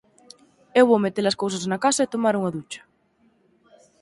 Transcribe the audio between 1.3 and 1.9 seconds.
cousas na